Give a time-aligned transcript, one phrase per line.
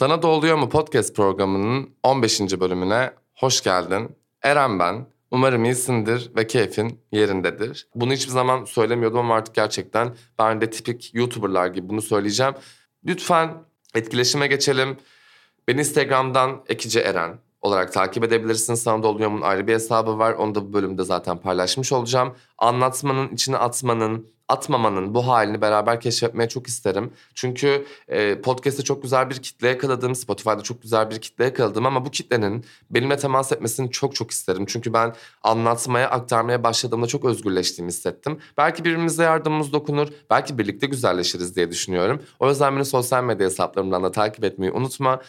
[0.00, 2.40] Sana da Oluyor mu podcast programının 15.
[2.40, 4.16] bölümüne hoş geldin.
[4.42, 5.06] Eren ben.
[5.30, 7.88] Umarım iyisindir ve keyfin yerindedir.
[7.94, 12.54] Bunu hiçbir zaman söylemiyordum ama artık gerçekten ben de tipik YouTuber'lar gibi bunu söyleyeceğim.
[13.04, 13.50] Lütfen
[13.94, 14.96] etkileşime geçelim.
[15.68, 18.74] Beni Instagram'dan Ekici Eren olarak takip edebilirsin.
[18.74, 20.32] Sana da Oluyor'un ayrı bir hesabı var.
[20.32, 22.34] Onu da bu bölümde zaten paylaşmış olacağım.
[22.58, 27.12] Anlatmanın, içine atmanın, atmamanın bu halini beraber keşfetmeye çok isterim.
[27.34, 30.14] Çünkü e, podcast'te çok güzel bir kitle yakaladım.
[30.14, 34.66] Spotify'da çok güzel bir kitle yakaladım ama bu kitlenin benimle temas etmesini çok çok isterim.
[34.66, 38.38] Çünkü ben anlatmaya, aktarmaya başladığımda çok özgürleştiğimi hissettim.
[38.58, 42.22] Belki birbirimize yardımımız dokunur, belki birlikte güzelleşiriz diye düşünüyorum.
[42.38, 45.20] O yüzden beni sosyal medya hesaplarımdan da takip etmeyi unutma.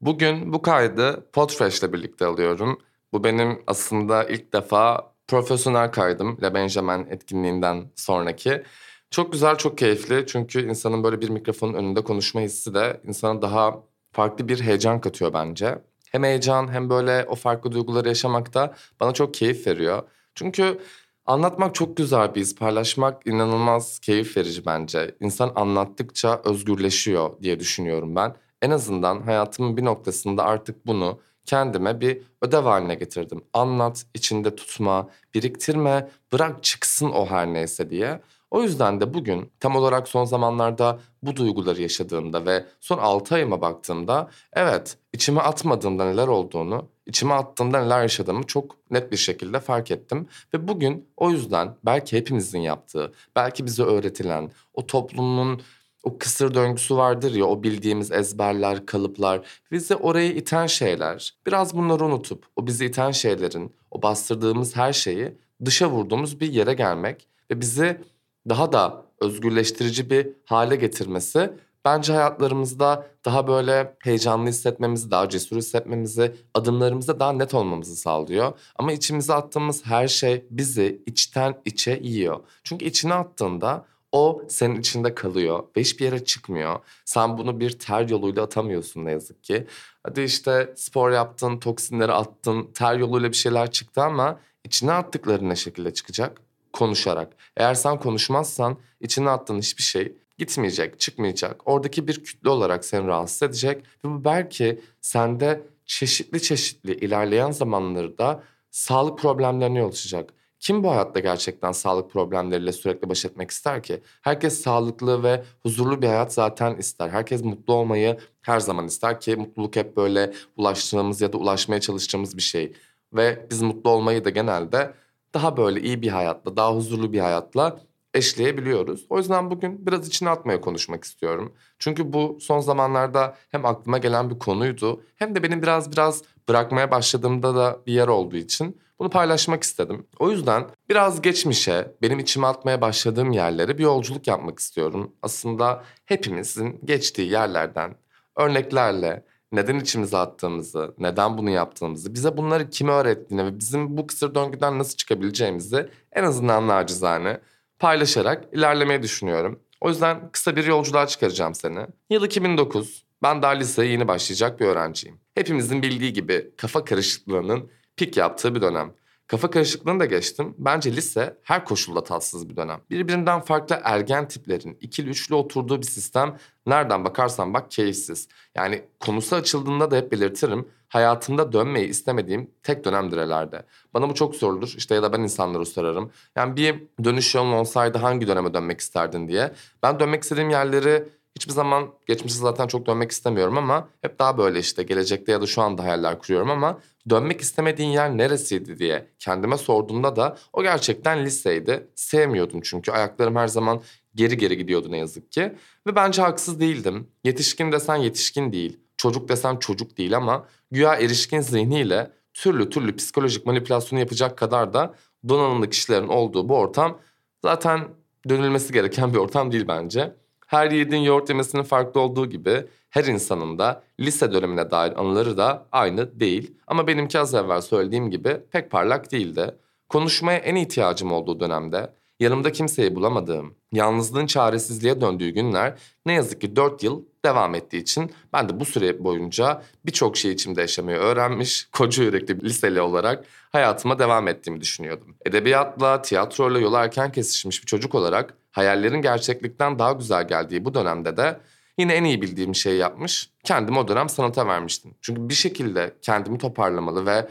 [0.00, 2.78] Bugün bu kaydı Podfresh ile birlikte alıyorum.
[3.12, 8.62] Bu benim aslında ilk defa profesyonel kaydım Le Benjamin etkinliğinden sonraki.
[9.10, 10.24] Çok güzel, çok keyifli.
[10.26, 13.82] Çünkü insanın böyle bir mikrofonun önünde konuşma hissi de insana daha
[14.12, 15.78] farklı bir heyecan katıyor bence.
[16.12, 20.02] Hem heyecan hem böyle o farklı duyguları yaşamak da bana çok keyif veriyor.
[20.34, 20.80] Çünkü
[21.26, 25.14] anlatmak çok güzel bir his, paylaşmak inanılmaz keyif verici bence.
[25.20, 28.34] İnsan anlattıkça özgürleşiyor diye düşünüyorum ben.
[28.62, 33.44] En azından hayatımın bir noktasında artık bunu kendime bir ödev haline getirdim.
[33.52, 38.20] Anlat, içinde tutma, biriktirme, bırak çıksın o her neyse diye.
[38.50, 43.60] O yüzden de bugün tam olarak son zamanlarda bu duyguları yaşadığımda ve son 6 ayıma
[43.60, 49.90] baktığımda evet içime atmadığımda neler olduğunu, içime attığımda neler yaşadığımı çok net bir şekilde fark
[49.90, 50.28] ettim.
[50.54, 55.62] Ve bugün o yüzden belki hepimizin yaptığı, belki bize öğretilen, o toplumun
[56.02, 59.40] o kısır döngüsü vardır ya o bildiğimiz ezberler, kalıplar
[59.72, 61.34] bizi oraya iten şeyler.
[61.46, 65.34] Biraz bunları unutup o bizi iten şeylerin, o bastırdığımız her şeyi
[65.64, 68.00] dışa vurduğumuz bir yere gelmek ve bizi
[68.48, 71.50] daha da özgürleştirici bir hale getirmesi
[71.84, 78.52] bence hayatlarımızda daha böyle heyecanlı hissetmemizi, daha cesur hissetmemizi, adımlarımızda daha net olmamızı sağlıyor.
[78.76, 82.40] Ama içimize attığımız her şey bizi içten içe yiyor.
[82.64, 86.78] Çünkü içine attığında o senin içinde kalıyor ve hiçbir yere çıkmıyor.
[87.04, 89.66] Sen bunu bir ter yoluyla atamıyorsun ne yazık ki.
[90.02, 95.56] Hadi işte spor yaptın, toksinleri attın, ter yoluyla bir şeyler çıktı ama içine attıkların ne
[95.56, 96.40] şekilde çıkacak?
[96.72, 97.32] Konuşarak.
[97.56, 101.60] Eğer sen konuşmazsan içine attığın hiçbir şey gitmeyecek, çıkmayacak.
[101.64, 108.42] Oradaki bir kütle olarak seni rahatsız edecek ve bu belki sende çeşitli çeşitli ilerleyen zamanlarda
[108.70, 110.30] sağlık problemlerine yol açacak.
[110.60, 114.02] Kim bu hayatta gerçekten sağlık problemleriyle sürekli baş etmek ister ki?
[114.22, 117.08] Herkes sağlıklı ve huzurlu bir hayat zaten ister.
[117.08, 122.36] Herkes mutlu olmayı her zaman ister ki mutluluk hep böyle ulaştığımız ya da ulaşmaya çalıştığımız
[122.36, 122.72] bir şey.
[123.12, 124.94] Ve biz mutlu olmayı da genelde
[125.34, 127.80] daha böyle iyi bir hayatla, daha huzurlu bir hayatla
[128.14, 129.06] eşleyebiliyoruz.
[129.10, 131.54] O yüzden bugün biraz içine atmaya konuşmak istiyorum.
[131.78, 136.90] Çünkü bu son zamanlarda hem aklıma gelen bir konuydu hem de benim biraz biraz bırakmaya
[136.90, 140.06] başladığımda da bir yer olduğu için bunu paylaşmak istedim.
[140.18, 145.12] O yüzden biraz geçmişe, benim içime atmaya başladığım yerlere bir yolculuk yapmak istiyorum.
[145.22, 147.94] Aslında hepimizin geçtiği yerlerden
[148.36, 154.34] örneklerle neden içimize attığımızı, neden bunu yaptığımızı, bize bunları kim öğrettiğini ve bizim bu kısır
[154.34, 157.40] döngüden nasıl çıkabileceğimizi en azından nacizane
[157.78, 159.60] paylaşarak ilerlemeyi düşünüyorum.
[159.80, 161.86] O yüzden kısa bir yolculuğa çıkaracağım seni.
[162.10, 163.04] Yıl 2009.
[163.22, 165.20] Ben daha liseye yeni başlayacak bir öğrenciyim.
[165.34, 168.92] Hepimizin bildiği gibi kafa karışıklığının pik yaptığı bir dönem.
[169.26, 170.54] Kafa karışıklığını da geçtim.
[170.58, 172.80] Bence lise her koşulda tatsız bir dönem.
[172.90, 178.28] Birbirinden farklı ergen tiplerin ikili üçlü oturduğu bir sistem nereden bakarsan bak keyifsiz.
[178.54, 180.68] Yani konusu açıldığında da hep belirtirim.
[180.88, 183.66] Hayatımda dönmeyi istemediğim tek dönemdir herhalde.
[183.94, 184.74] Bana bu çok sorulur.
[184.76, 186.10] İşte ya da ben insanları sorarım.
[186.36, 189.52] Yani bir dönüş yolun olsaydı hangi döneme dönmek isterdin diye.
[189.82, 194.58] Ben dönmek istediğim yerleri Hiçbir zaman geçmişe zaten çok dönmek istemiyorum ama hep daha böyle
[194.58, 196.80] işte gelecekte ya da şu anda hayaller kuruyorum ama
[197.10, 201.88] dönmek istemediğin yer neresiydi diye kendime sorduğumda da o gerçekten liseydi.
[201.94, 203.82] Sevmiyordum çünkü ayaklarım her zaman
[204.14, 205.52] geri geri gidiyordu ne yazık ki.
[205.86, 207.08] Ve bence haksız değildim.
[207.24, 208.80] Yetişkin desen yetişkin değil.
[208.96, 214.94] Çocuk desen çocuk değil ama güya erişkin zihniyle türlü türlü psikolojik manipülasyonu yapacak kadar da
[215.28, 216.98] donanımlı kişilerin olduğu bu ortam
[217.42, 217.88] zaten
[218.28, 220.14] dönülmesi gereken bir ortam değil bence.
[220.50, 225.66] Her yiğidin yoğurt yemesinin farklı olduğu gibi her insanın da lise dönemine dair anıları da
[225.72, 226.54] aynı değil.
[226.66, 229.54] Ama benimki az evvel söylediğim gibi pek parlak değildi.
[229.88, 236.56] Konuşmaya en ihtiyacım olduğu dönemde yanımda kimseyi bulamadığım, yalnızlığın çaresizliğe döndüğü günler ne yazık ki
[236.56, 241.68] 4 yıl devam ettiği için ben de bu süre boyunca birçok şey içimde yaşamayı öğrenmiş,
[241.72, 245.16] koca yürekli bir liseli olarak hayatıma devam ettiğimi düşünüyordum.
[245.26, 251.16] Edebiyatla, tiyatroyla yolu erken kesişmiş bir çocuk olarak hayallerin gerçeklikten daha güzel geldiği bu dönemde
[251.16, 251.40] de
[251.80, 253.30] Yine en iyi bildiğim şeyi yapmış.
[253.44, 254.94] Kendimi o dönem sanata vermiştim.
[255.00, 257.28] Çünkü bir şekilde kendimi toparlamalı ve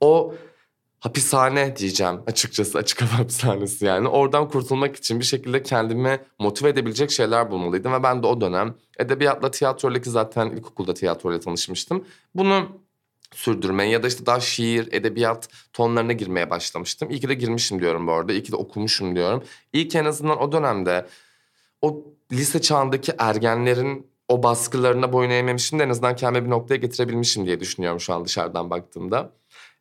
[0.00, 0.34] o
[1.00, 4.08] hapishane diyeceğim açıkçası açık hava hapishanesi yani.
[4.08, 7.92] Oradan kurtulmak için bir şekilde kendimi motive edebilecek şeyler bulmalıydım.
[7.92, 12.04] Ve ben de o dönem edebiyatla tiyatroyla ki zaten ilkokulda tiyatroyla tanışmıştım.
[12.34, 12.68] Bunu
[13.34, 17.10] sürdürmeye ya da işte daha şiir, edebiyat tonlarına girmeye başlamıştım.
[17.10, 18.32] İyi ki de girmişim diyorum bu arada.
[18.32, 19.44] İyi ki de okumuşum diyorum.
[19.72, 21.06] İyi ki en azından o dönemde
[21.82, 27.46] o lise çağındaki ergenlerin o baskılarına boyun eğmemişim de en azından kendimi bir noktaya getirebilmişim
[27.46, 29.32] diye düşünüyorum şu an dışarıdan baktığımda.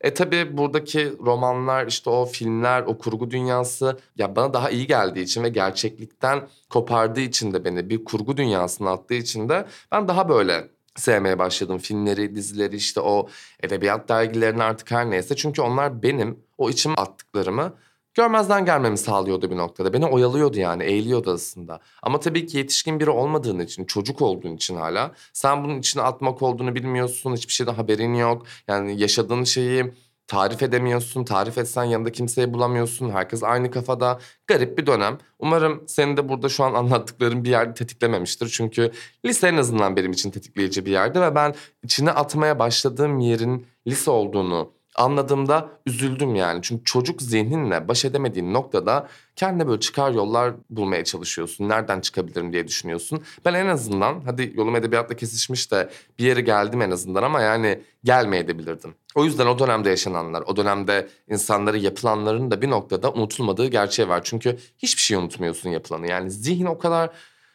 [0.01, 5.21] E tabii buradaki romanlar, işte o filmler, o kurgu dünyası ya bana daha iyi geldiği
[5.21, 10.29] için ve gerçeklikten kopardığı için de beni bir kurgu dünyasına attığı için de ben daha
[10.29, 11.77] böyle sevmeye başladım.
[11.77, 13.27] Filmleri, dizileri, işte o
[13.63, 15.35] edebiyat dergilerini artık her neyse.
[15.35, 17.73] Çünkü onlar benim o içime attıklarımı
[18.19, 19.93] görmezden gelmemi sağlıyordu bir noktada.
[19.93, 21.79] Beni oyalıyordu yani, eğiliyordu aslında.
[22.03, 26.41] Ama tabii ki yetişkin biri olmadığın için, çocuk olduğun için hala sen bunun içine atmak
[26.41, 28.45] olduğunu bilmiyorsun, hiçbir şeyden haberin yok.
[28.67, 29.93] Yani yaşadığın şeyi
[30.27, 31.23] tarif edemiyorsun.
[31.23, 33.09] Tarif etsen yanında kimseyi bulamıyorsun.
[33.09, 34.19] Herkes aynı kafada.
[34.47, 35.17] Garip bir dönem.
[35.39, 38.49] Umarım senin de burada şu an anlattıklarım bir yerde tetiklememiştir.
[38.49, 38.91] Çünkü
[39.25, 44.11] lise en azından benim için tetikleyici bir yerdi ve ben içine atmaya başladığım yerin lise
[44.11, 46.59] olduğunu anladığımda üzüldüm yani.
[46.61, 51.69] Çünkü çocuk zihninle baş edemediğin noktada kendine böyle çıkar yollar bulmaya çalışıyorsun.
[51.69, 53.23] Nereden çıkabilirim diye düşünüyorsun.
[53.45, 57.79] Ben en azından hadi yolum edebiyatla kesişmiş de bir yere geldim en azından ama yani
[58.03, 58.95] gelmeyebilirdim.
[59.15, 64.21] O yüzden o dönemde yaşananlar, o dönemde insanlara yapılanların da bir noktada unutulmadığı gerçeği var.
[64.23, 66.09] Çünkü hiçbir şey unutmuyorsun yapılanı.
[66.09, 67.09] Yani zihin o kadar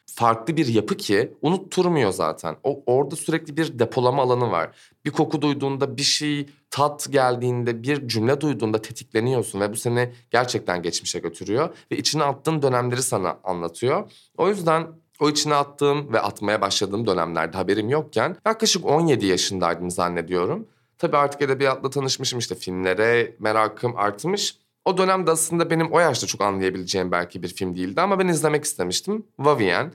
[0.06, 2.56] farklı bir yapı ki unutturmuyor zaten.
[2.62, 4.70] O orada sürekli bir depolama alanı var.
[5.04, 10.82] Bir koku duyduğunda, bir şey tat geldiğinde, bir cümle duyduğunda tetikleniyorsun ve bu seni gerçekten
[10.82, 14.10] geçmişe götürüyor ve içine attığın dönemleri sana anlatıyor.
[14.36, 14.86] O yüzden
[15.20, 20.66] o içine attığım ve atmaya başladığım dönemlerde haberim yokken yaklaşık 17 yaşındaydım zannediyorum.
[20.98, 24.56] Tabii artık edebiyatla tanışmışım işte filmlere merakım artmış.
[24.84, 28.64] O dönemde aslında benim o yaşta çok anlayabileceğim belki bir film değildi ama ben izlemek
[28.64, 29.26] istemiştim.
[29.38, 29.92] Vavien.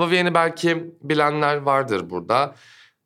[0.00, 2.54] Vavien'i belki bilenler vardır burada.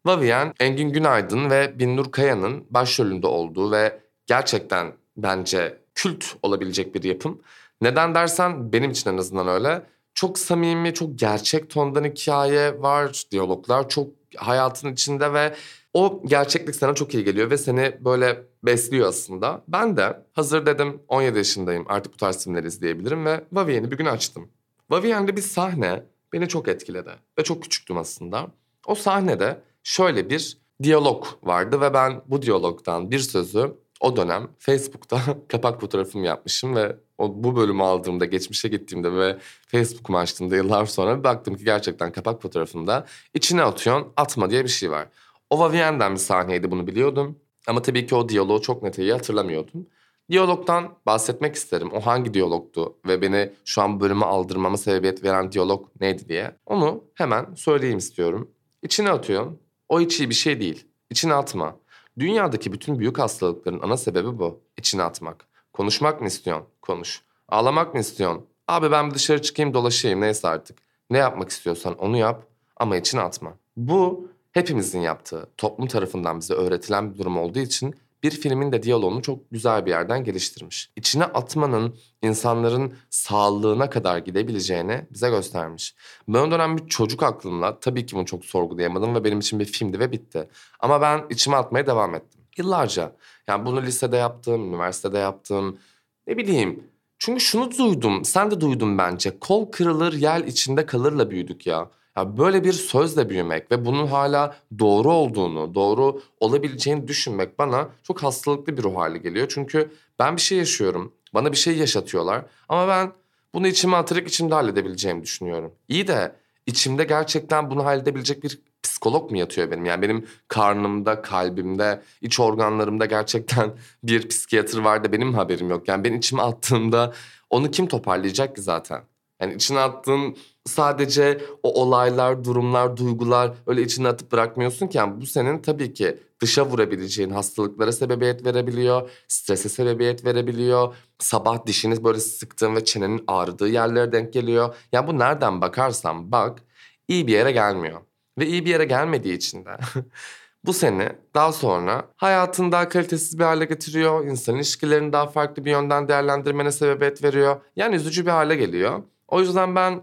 [0.06, 7.40] Vavien, Engin Günaydın ve Binnur Kaya'nın başrolünde olduğu ve gerçekten bence kült olabilecek bir yapım.
[7.80, 9.82] Neden dersen benim için en azından öyle.
[10.14, 15.54] Çok samimi, çok gerçek tondan hikaye var, diyaloglar çok hayatın içinde ve
[15.96, 19.64] o gerçeklik sana çok iyi geliyor ve seni böyle besliyor aslında.
[19.68, 24.06] Ben de hazır dedim 17 yaşındayım artık bu tarz filmleri izleyebilirim ve Vaviyen'i bir gün
[24.06, 24.48] açtım.
[24.90, 26.02] Vaviyen'de bir sahne
[26.32, 28.46] beni çok etkiledi ve çok küçüktüm aslında.
[28.86, 35.20] O sahnede şöyle bir diyalog vardı ve ben bu diyalogdan bir sözü o dönem Facebook'ta
[35.48, 41.18] kapak fotoğrafımı yapmışım ve o, bu bölümü aldığımda, geçmişe gittiğimde ve Facebook'umu açtığımda yıllar sonra
[41.18, 45.08] bir baktım ki gerçekten kapak fotoğrafımda içine atıyorsun, atma diye bir şey var.
[45.50, 47.38] O Vaviyen'den bir sahneydi bunu biliyordum.
[47.66, 49.86] Ama tabii ki o diyaloğu çok net iyi hatırlamıyordum.
[50.30, 51.92] Diyalogtan bahsetmek isterim.
[51.92, 56.56] O hangi diyalogtu ve beni şu an bölümü aldırmama sebebiyet veren diyalog neydi diye.
[56.66, 58.50] Onu hemen söyleyeyim istiyorum.
[58.82, 59.60] İçine atıyorsun.
[59.88, 60.86] O içi bir şey değil.
[61.10, 61.76] İçine atma.
[62.18, 64.60] Dünyadaki bütün büyük hastalıkların ana sebebi bu.
[64.76, 65.46] İçine atmak.
[65.72, 66.66] Konuşmak mı istiyorsun?
[66.82, 67.22] Konuş.
[67.48, 68.46] Ağlamak mı istiyorsun?
[68.68, 70.78] Abi ben dışarı çıkayım dolaşayım neyse artık.
[71.10, 73.54] Ne yapmak istiyorsan onu yap ama içine atma.
[73.76, 79.22] Bu hepimizin yaptığı, toplum tarafından bize öğretilen bir durum olduğu için bir filmin de diyaloğunu
[79.22, 80.90] çok güzel bir yerden geliştirmiş.
[80.96, 85.94] İçine atmanın insanların sağlığına kadar gidebileceğini bize göstermiş.
[86.28, 89.64] Ben o dönem bir çocuk aklımla tabii ki bunu çok sorgulayamadım ve benim için bir
[89.64, 90.48] filmdi ve bitti.
[90.80, 92.40] Ama ben içime atmaya devam ettim.
[92.58, 93.12] Yıllarca.
[93.48, 95.78] Yani bunu lisede yaptım, üniversitede yaptım.
[96.26, 96.84] Ne bileyim.
[97.18, 99.38] Çünkü şunu duydum, sen de duydun bence.
[99.38, 101.90] Kol kırılır, yel içinde kalırla büyüdük ya.
[102.16, 108.22] Ya böyle bir sözle büyümek ve bunun hala doğru olduğunu, doğru olabileceğini düşünmek bana çok
[108.22, 109.46] hastalıklı bir ruh hali geliyor.
[109.50, 113.12] Çünkü ben bir şey yaşıyorum, bana bir şey yaşatıyorlar ama ben
[113.54, 115.72] bunu içime atarak içimde halledebileceğimi düşünüyorum.
[115.88, 116.32] İyi de
[116.66, 119.84] içimde gerçekten bunu halledebilecek bir psikolog mu yatıyor benim?
[119.84, 123.70] Yani benim karnımda, kalbimde, iç organlarımda gerçekten
[124.02, 125.88] bir psikiyatr var da benim haberim yok.
[125.88, 127.12] Yani ben içime attığımda
[127.50, 129.02] onu kim toparlayacak ki zaten?
[129.40, 134.98] Yani içine attığın sadece o olaylar, durumlar, duygular öyle içine atıp bırakmıyorsun ki.
[134.98, 139.10] Yani bu senin tabii ki dışa vurabileceğin hastalıklara sebebiyet verebiliyor.
[139.28, 140.94] Strese sebebiyet verebiliyor.
[141.18, 144.76] Sabah dişini böyle sıktığın ve çenenin ağrıdığı yerlere denk geliyor.
[144.92, 146.62] Yani bu nereden bakarsan bak
[147.08, 148.00] iyi bir yere gelmiyor.
[148.38, 149.76] Ve iyi bir yere gelmediği için de
[150.64, 154.26] bu seni daha sonra hayatını daha kalitesiz bir hale getiriyor.
[154.26, 157.60] İnsan ilişkilerini daha farklı bir yönden değerlendirmene sebebiyet veriyor.
[157.76, 159.02] Yani üzücü bir hale geliyor.
[159.28, 160.02] O yüzden ben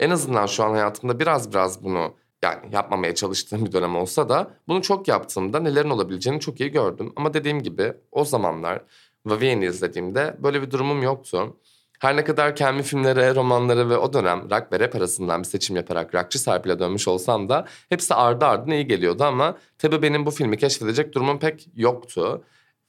[0.00, 4.50] En azından şu an hayatımda biraz biraz bunu yani yapmamaya çalıştığım bir dönem olsa da
[4.68, 7.12] bunu çok yaptığımda nelerin olabileceğini çok iyi gördüm.
[7.16, 8.82] Ama dediğim gibi o zamanlar
[9.26, 11.56] Vivienne'i izlediğimde böyle bir durumum yoktu.
[12.00, 15.76] Her ne kadar kendi filmlere, romanlara ve o dönem rock ve rap arasından bir seçim
[15.76, 20.30] yaparak rockçı Serpil'e dönmüş olsam da hepsi ardı ardına iyi geliyordu ama tabii benim bu
[20.30, 22.44] filmi keşfedecek durumum pek yoktu.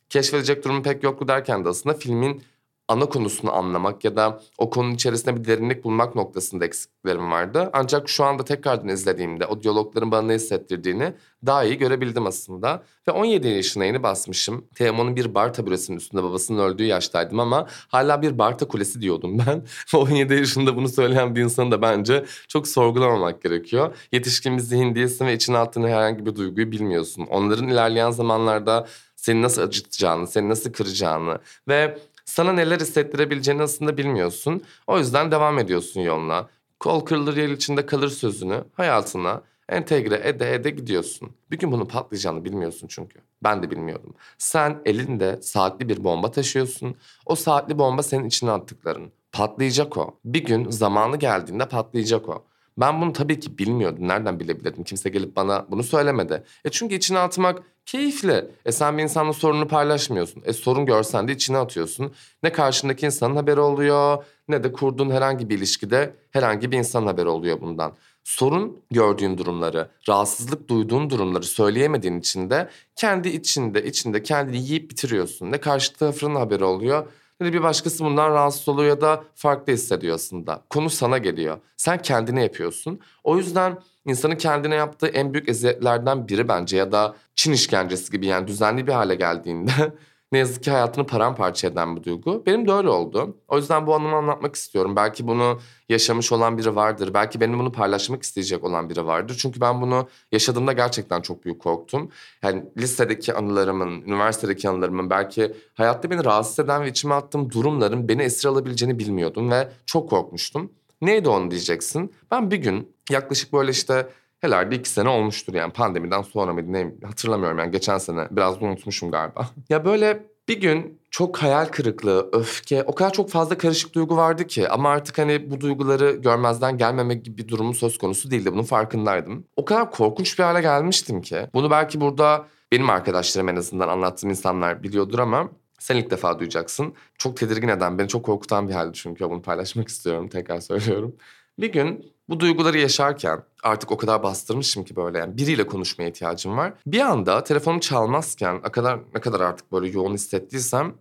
[0.09, 2.43] Keşfedecek durumum pek yoktu derken de aslında filmin
[2.91, 7.69] ana konusunu anlamak ya da o konunun içerisinde bir derinlik bulmak noktasında eksiklerim vardı.
[7.73, 11.13] Ancak şu anda tekrardan izlediğimde o diyalogların bana ne hissettirdiğini
[11.45, 12.83] daha iyi görebildim aslında.
[13.07, 14.65] Ve 17 yaşına yeni basmışım.
[14.75, 19.65] Teoman'ın bir bar taburesinin üstünde babasının öldüğü yaştaydım ama hala bir Barta Kulesi diyordum ben.
[19.97, 23.95] 17 yaşında bunu söyleyen bir insanı da bence çok sorgulamamak gerekiyor.
[24.11, 27.27] Yetişkin bir zihin değilsin ve için altında herhangi bir duyguyu bilmiyorsun.
[27.29, 28.87] Onların ilerleyen zamanlarda
[29.21, 34.63] seni nasıl acıtacağını, seni nasıl kıracağını ve sana neler hissettirebileceğini aslında bilmiyorsun.
[34.87, 36.47] O yüzden devam ediyorsun yoluna.
[36.79, 41.29] Kol kırılır yer içinde kalır sözünü hayatına entegre ede ede gidiyorsun.
[41.51, 43.19] Bir gün bunun patlayacağını bilmiyorsun çünkü.
[43.43, 44.13] Ben de bilmiyordum.
[44.37, 46.95] Sen elinde saatli bir bomba taşıyorsun.
[47.25, 49.11] O saatli bomba senin içine attıkların.
[49.31, 50.19] Patlayacak o.
[50.25, 52.43] Bir gün zamanı geldiğinde patlayacak o.
[52.81, 54.07] Ben bunu tabii ki bilmiyordum.
[54.07, 54.83] Nereden bilebilirdim?
[54.83, 56.43] Kimse gelip bana bunu söylemedi.
[56.65, 58.45] E çünkü içine atmak keyifli.
[58.65, 60.43] E sen bir insanla sorununu paylaşmıyorsun.
[60.45, 62.13] E sorun görsen de içine atıyorsun.
[62.43, 67.27] Ne karşındaki insanın haberi oluyor ne de kurduğun herhangi bir ilişkide herhangi bir insanın haberi
[67.27, 67.93] oluyor bundan.
[68.23, 75.51] Sorun gördüğün durumları, rahatsızlık duyduğun durumları söyleyemediğin için de kendi içinde içinde kendini yiyip bitiriyorsun.
[75.51, 77.07] Ne karşı tarafın haberi oluyor
[77.41, 80.63] ne bir başkası bundan rahatsız oluyor ya da farklı hissediyor aslında.
[80.69, 81.57] Konu sana geliyor.
[81.77, 82.99] Sen kendine yapıyorsun.
[83.23, 88.25] O yüzden insanın kendine yaptığı en büyük eziyetlerden biri bence ya da Çin işkencesi gibi
[88.25, 89.71] yani düzenli bir hale geldiğinde
[90.31, 92.43] ne yazık ki hayatını paramparça eden bir duygu.
[92.45, 93.37] Benim de öyle oldu.
[93.47, 94.95] O yüzden bu anımı anlatmak istiyorum.
[94.95, 95.59] Belki bunu
[95.89, 97.13] yaşamış olan biri vardır.
[97.13, 99.37] Belki benim bunu paylaşmak isteyecek olan biri vardır.
[99.41, 102.09] Çünkü ben bunu yaşadığımda gerçekten çok büyük korktum.
[102.43, 108.21] Yani lisedeki anılarımın, üniversitedeki anılarımın belki hayatta beni rahatsız eden ve içime attığım durumların beni
[108.21, 110.71] esir alabileceğini bilmiyordum ve çok korkmuştum.
[111.01, 112.13] Neydi onu diyeceksin?
[112.31, 114.07] Ben bir gün yaklaşık böyle işte
[114.41, 119.11] herhalde iki sene olmuştur yani pandemiden sonra mıydı ne hatırlamıyorum yani geçen sene biraz unutmuşum
[119.11, 119.49] galiba.
[119.69, 124.47] ya böyle bir gün çok hayal kırıklığı, öfke, o kadar çok fazla karışık duygu vardı
[124.47, 128.53] ki ama artık hani bu duyguları görmezden gelmeme gibi bir durumun söz konusu değildi.
[128.53, 129.45] Bunun farkındaydım.
[129.55, 131.47] O kadar korkunç bir hale gelmiştim ki.
[131.53, 136.93] Bunu belki burada benim arkadaşlarım en azından anlattığım insanlar biliyordur ama sen ilk defa duyacaksın.
[137.17, 140.27] Çok tedirgin eden, beni çok korkutan bir haldi çünkü bunu paylaşmak istiyorum.
[140.27, 141.15] Tekrar söylüyorum.
[141.59, 146.57] Bir gün bu duyguları yaşarken artık o kadar bastırmışım ki böyle yani biriyle konuşmaya ihtiyacım
[146.57, 146.73] var.
[146.85, 150.93] Bir anda telefonum çalmazken ne kadar ne kadar artık böyle yoğun hissettiysem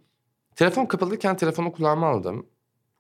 [0.56, 2.46] telefon kapalıyken telefonu kulağıma aldım.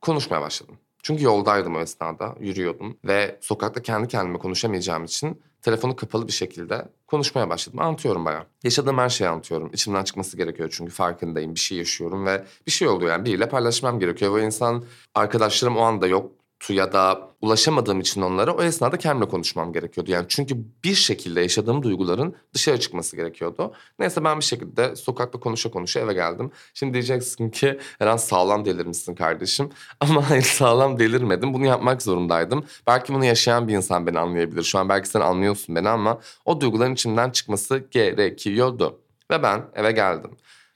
[0.00, 0.78] Konuşmaya başladım.
[1.02, 6.88] Çünkü yoldaydım o esnada, yürüyordum ve sokakta kendi kendime konuşamayacağım için telefonu kapalı bir şekilde
[7.06, 7.80] konuşmaya başladım.
[7.80, 8.44] Anlatıyorum bayağı.
[8.64, 9.70] Yaşadığım her şeyi anlatıyorum.
[9.72, 11.54] İçimden çıkması gerekiyor çünkü farkındayım.
[11.54, 14.36] Bir şey yaşıyorum ve bir şey oluyor yani biriyle paylaşmam gerekiyor.
[14.36, 14.84] Ve insan
[15.14, 20.10] arkadaşlarım o anda yok ya da ulaşamadığım için onlara o esnada kendimle konuşmam gerekiyordu.
[20.10, 23.72] Yani çünkü bir şekilde yaşadığım duyguların dışarı çıkması gerekiyordu.
[23.98, 26.50] Neyse ben bir şekilde sokakta konuşa konuşa eve geldim.
[26.74, 29.70] Şimdi diyeceksin ki Eren sağlam delirmişsin kardeşim.
[30.00, 31.54] Ama hayır sağlam delirmedim.
[31.54, 32.64] Bunu yapmak zorundaydım.
[32.86, 34.62] Belki bunu yaşayan bir insan beni anlayabilir.
[34.62, 39.00] Şu an belki sen anlıyorsun beni ama o duyguların içimden çıkması gerekiyordu.
[39.30, 40.30] Ve ben eve geldim.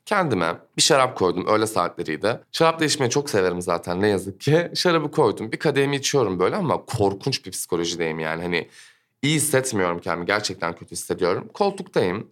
[0.07, 2.41] Kendime bir şarap koydum öğle saatleriydi.
[2.53, 4.71] Şarap da içmeyi çok severim zaten ne yazık ki.
[4.75, 8.43] Şarabı koydum bir kadehimi içiyorum böyle ama korkunç bir psikolojideyim yani.
[8.43, 8.69] Hani
[9.23, 11.49] iyi hissetmiyorum kendimi gerçekten kötü hissediyorum.
[11.55, 12.31] Koltuktayım.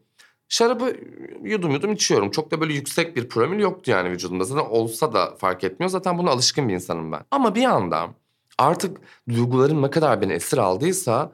[0.49, 0.97] Şarabı
[1.43, 2.31] yudum yudum içiyorum.
[2.31, 4.45] Çok da böyle yüksek bir promil yoktu yani vücudumda.
[4.45, 5.91] Zaten olsa da fark etmiyor.
[5.91, 7.21] Zaten buna alışkın bir insanım ben.
[7.31, 8.09] Ama bir anda
[8.59, 8.99] artık
[9.29, 11.33] duygularım ne kadar beni esir aldıysa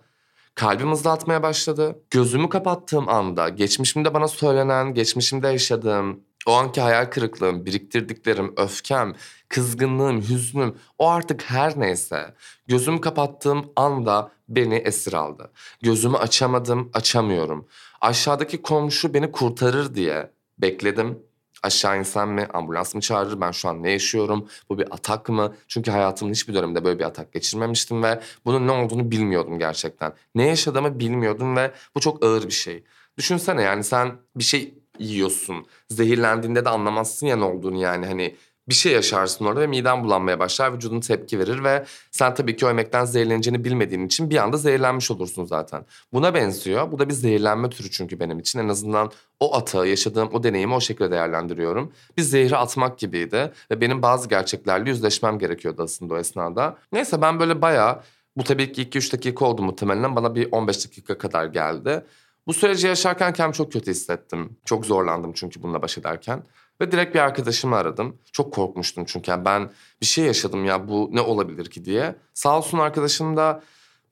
[0.55, 1.99] kalbim hızlı atmaya başladı.
[2.11, 9.15] Gözümü kapattığım anda geçmişimde bana söylenen, geçmişimde yaşadığım o anki hayal kırıklığım, biriktirdiklerim, öfkem,
[9.49, 12.35] kızgınlığım, hüznüm o artık her neyse
[12.67, 15.51] gözümü kapattığım anda beni esir aldı.
[15.83, 17.69] Gözümü açamadım, açamıyorum.
[18.01, 21.19] Aşağıdaki komşu beni kurtarır diye bekledim.
[21.63, 25.55] Aşağı insem mi, ambulans mı çağırır, ben şu an ne yaşıyorum, bu bir atak mı?
[25.69, 30.13] Çünkü hayatımın hiçbir döneminde böyle bir atak geçirmemiştim ve bunun ne olduğunu bilmiyordum gerçekten.
[30.35, 32.85] Ne yaşadığımı bilmiyordum ve bu çok ağır bir şey.
[33.19, 35.67] Düşünsene yani sen bir şey yiyorsun.
[35.89, 38.35] Zehirlendiğinde de anlamazsın ya ne olduğunu yani hani
[38.69, 42.67] bir şey yaşarsın orada ve miden bulanmaya başlar, vücudun tepki verir ve sen tabii ki
[42.67, 45.85] o yemekten zehirleneceğini bilmediğin için bir anda zehirlenmiş olursun zaten.
[46.13, 46.93] Buna benziyor.
[46.93, 48.59] Bu da bir zehirlenme türü çünkü benim için.
[48.59, 51.93] En azından o atağı, yaşadığım o deneyimi o şekilde değerlendiriyorum.
[52.17, 56.79] Bir zehri atmak gibiydi ve benim bazı gerçeklerle yüzleşmem gerekiyordu aslında o esnada.
[56.93, 58.03] Neyse ben böyle bayağı
[58.37, 60.17] Bu tabii ki 2-3 dakika oldu muhtemelen.
[60.17, 62.05] Bana bir 15 dakika kadar geldi.
[62.49, 64.57] Bu süreci yaşarken kendimi çok kötü hissettim.
[64.65, 66.43] Çok zorlandım çünkü bununla baş ederken.
[66.81, 68.17] Ve direkt bir arkadaşımı aradım.
[68.33, 72.17] Çok korkmuştum çünkü yani ben bir şey yaşadım ya bu ne olabilir ki diye.
[72.35, 73.63] Sağ olsun arkadaşım da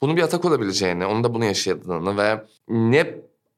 [0.00, 3.14] bunun bir atak olabileceğini, onun da bunu yaşadığını ve ne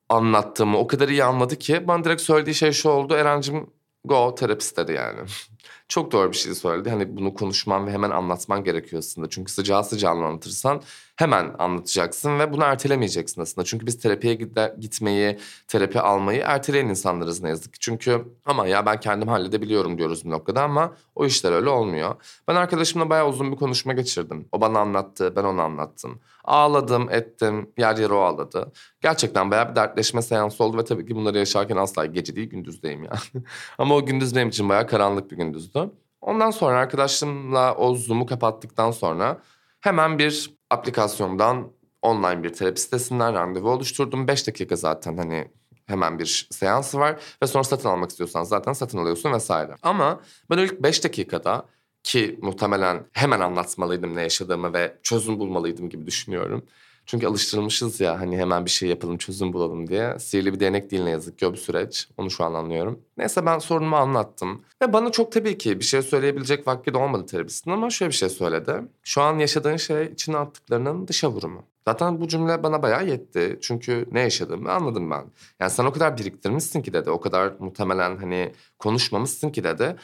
[0.08, 3.14] anlattığımı o kadar iyi anladı ki bana direkt söylediği şey şu oldu.
[3.14, 3.70] Eren'cim
[4.04, 5.20] go terapist dedi yani.
[5.88, 6.90] Çok doğru bir şey söyledi.
[6.90, 9.28] Hani bunu konuşman ve hemen anlatman gerekiyor aslında.
[9.30, 10.82] Çünkü sıcağı sıcağına anlatırsan
[11.18, 13.64] hemen anlatacaksın ve bunu ertelemeyeceksin aslında.
[13.64, 14.34] Çünkü biz terapiye
[14.78, 17.78] gitmeyi, terapi almayı erteleyen insanlarız ne yazık ki.
[17.80, 22.14] Çünkü ama ya ben kendim halledebiliyorum diyoruz bir noktada ama o işler öyle olmuyor.
[22.48, 24.48] Ben arkadaşımla bayağı uzun bir konuşma geçirdim.
[24.52, 26.20] O bana anlattı, ben ona anlattım.
[26.44, 28.72] Ağladım, ettim, yer yer o ağladı.
[29.00, 33.04] Gerçekten bayağı bir dertleşme seansı oldu ve tabii ki bunları yaşarken asla gece değil gündüzdeyim
[33.04, 33.44] yani.
[33.78, 35.90] ama o gündüz benim için bayağı karanlık bir gündüzdü.
[36.20, 39.38] Ondan sonra arkadaşımla o Zoom'u kapattıktan sonra
[39.80, 41.72] hemen bir aplikasyondan
[42.02, 44.28] online bir terapi sitesinden randevu oluşturdum.
[44.28, 45.50] 5 dakika zaten hani
[45.87, 49.75] hemen bir seansı var ve sonra satın almak istiyorsan zaten satın alıyorsun vesaire.
[49.82, 50.20] Ama
[50.50, 51.66] ben ilk 5 dakikada
[52.02, 56.66] ki muhtemelen hemen anlatmalıydım ne yaşadığımı ve çözüm bulmalıydım gibi düşünüyorum.
[57.08, 60.18] Çünkü alıştırılmışız ya hani hemen bir şey yapalım çözüm bulalım diye.
[60.18, 62.08] Sihirli bir denek değil ne yazık ki bir süreç.
[62.16, 63.00] Onu şu an anlıyorum.
[63.16, 64.62] Neyse ben sorunumu anlattım.
[64.82, 68.16] Ve bana çok tabii ki bir şey söyleyebilecek vakti de olmadı terapistin ama şöyle bir
[68.16, 68.72] şey söyledi.
[69.02, 71.62] Şu an yaşadığın şey içine attıklarının dışa vurumu.
[71.88, 73.58] Zaten bu cümle bana bayağı yetti.
[73.62, 75.24] Çünkü ne yaşadığımı anladım ben.
[75.60, 77.10] Yani sen o kadar biriktirmişsin ki dedi.
[77.10, 79.96] O kadar muhtemelen hani konuşmamışsın ki dedi.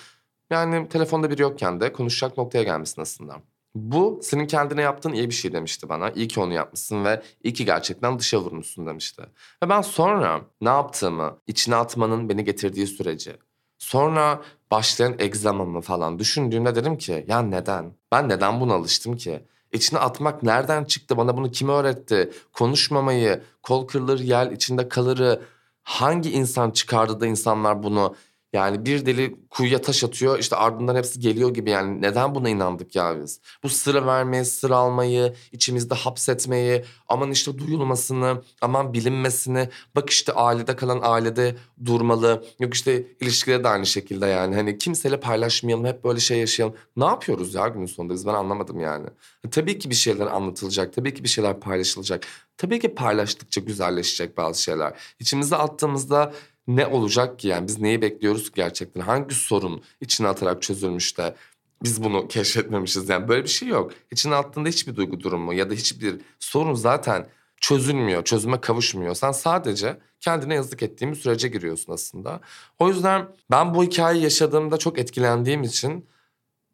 [0.50, 3.36] Yani telefonda biri yokken de konuşacak noktaya gelmişsin aslında.
[3.74, 6.10] Bu senin kendine yaptığın iyi bir şey demişti bana.
[6.10, 9.22] İyi ki onu yapmışsın ve iyi ki gerçekten dışa vurmuşsun demişti.
[9.64, 13.36] Ve ben sonra ne yaptığımı, içine atmanın beni getirdiği süreci,
[13.78, 17.92] sonra başlayan egzamamı falan düşündüğümde dedim ki ya neden?
[18.12, 19.44] Ben neden buna alıştım ki?
[19.72, 21.16] İçine atmak nereden çıktı?
[21.16, 22.32] Bana bunu kim öğretti?
[22.52, 25.42] Konuşmamayı, kol kırılır yel içinde kalırı
[25.82, 28.14] hangi insan çıkardı da insanlar bunu
[28.54, 32.96] yani bir deli kuyuya taş atıyor işte ardından hepsi geliyor gibi yani neden buna inandık
[32.96, 33.40] ya biz?
[33.62, 40.76] Bu sıra vermeyi, sıra almayı, içimizde hapsetmeyi, aman işte duyulmasını, aman bilinmesini, bak işte ailede
[40.76, 42.44] kalan ailede durmalı.
[42.60, 46.76] Yok işte ilişkide de aynı şekilde yani hani kimseyle paylaşmayalım, hep böyle şey yaşayalım.
[46.96, 49.06] Ne yapıyoruz ya günün sonunda biz ben anlamadım yani.
[49.50, 52.26] Tabii ki bir şeyler anlatılacak, tabii ki bir şeyler paylaşılacak.
[52.56, 54.94] Tabii ki paylaştıkça güzelleşecek bazı şeyler.
[55.20, 56.32] İçimize attığımızda
[56.66, 59.00] ne olacak ki yani biz neyi bekliyoruz ki gerçekten?
[59.00, 61.34] Hangi sorun içine atarak çözülmüş de
[61.82, 63.92] biz bunu keşfetmemişiz yani böyle bir şey yok.
[64.10, 67.26] İçine attığında hiçbir duygu durumu ya da hiçbir sorun zaten
[67.60, 69.14] çözülmüyor, çözüme kavuşmuyor.
[69.14, 72.40] Sen sadece kendine yazık ettiğin bir sürece giriyorsun aslında.
[72.78, 76.06] O yüzden ben bu hikayeyi yaşadığımda çok etkilendiğim için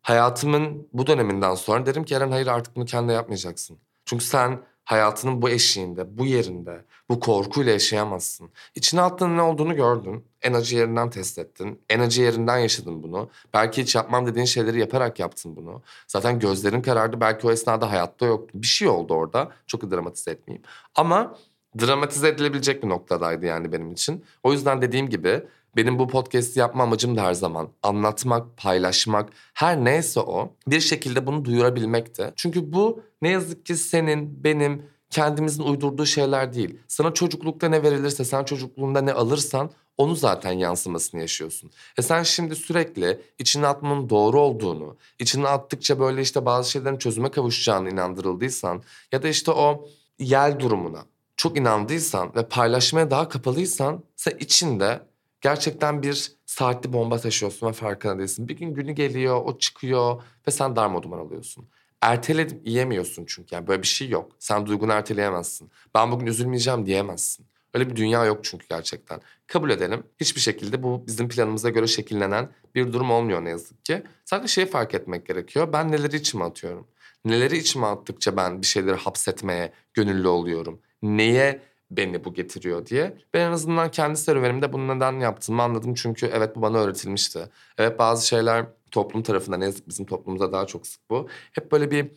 [0.03, 3.79] hayatımın bu döneminden sonra derim ki Eren hayır artık bunu kendine yapmayacaksın.
[4.05, 8.51] Çünkü sen hayatının bu eşiğinde, bu yerinde, bu korkuyla yaşayamazsın.
[8.75, 10.25] İçine attığın ne olduğunu gördün.
[10.43, 11.81] En acı yerinden test ettin.
[11.91, 13.31] En acı yerinden yaşadın bunu.
[13.55, 15.83] Belki hiç yapmam dediğin şeyleri yaparak yaptın bunu.
[16.09, 17.21] Zaten gözlerin karardı.
[17.21, 18.51] Belki o esnada hayatta yoktu.
[18.55, 19.53] Bir şey oldu orada.
[19.67, 20.63] Çok dramatize etmeyeyim.
[20.95, 21.37] Ama
[21.81, 24.25] dramatize edilebilecek bir noktadaydı yani benim için.
[24.43, 25.43] O yüzden dediğim gibi
[25.77, 31.27] benim bu podcast'i yapma amacım da her zaman anlatmak, paylaşmak, her neyse o bir şekilde
[31.27, 32.33] bunu duyurabilmekti.
[32.37, 36.79] Çünkü bu ne yazık ki senin, benim, kendimizin uydurduğu şeyler değil.
[36.89, 41.71] Sana çocuklukta ne verilirse, sen çocukluğunda ne alırsan onu zaten yansımasını yaşıyorsun.
[41.99, 47.31] E sen şimdi sürekli içine atmanın doğru olduğunu, içine attıkça böyle işte bazı şeylerin çözüme
[47.31, 51.05] kavuşacağını inandırıldıysan ya da işte o yel durumuna
[51.37, 55.01] çok inandıysan ve paylaşmaya daha kapalıysan sen içinde
[55.41, 58.49] gerçekten bir saatli bomba taşıyorsun ve farkında değilsin.
[58.49, 61.69] Bir gün günü geliyor, o çıkıyor ve sen darmaduman alıyorsun.
[62.01, 64.33] Erteledip yiyemiyorsun çünkü yani böyle bir şey yok.
[64.39, 65.71] Sen duygunu erteleyemezsin.
[65.95, 67.47] Ben bugün üzülmeyeceğim diyemezsin.
[67.75, 69.21] Öyle bir dünya yok çünkü gerçekten.
[69.47, 70.03] Kabul edelim.
[70.21, 74.03] Hiçbir şekilde bu bizim planımıza göre şekillenen bir durum olmuyor ne yazık ki.
[74.25, 75.73] Sadece şeyi fark etmek gerekiyor.
[75.73, 76.87] Ben neleri içime atıyorum?
[77.25, 80.81] Neleri içime attıkça ben bir şeyleri hapsetmeye gönüllü oluyorum?
[81.03, 83.17] Neye beni bu getiriyor diye.
[83.35, 85.95] Ben en azından kendi serüvenimde bunu neden yaptığımı anladım.
[85.95, 87.49] Çünkü evet bu bana öğretilmişti.
[87.79, 91.29] Evet bazı şeyler toplum tarafından ne bizim toplumumuzda daha çok sık bu.
[91.53, 92.11] Hep böyle bir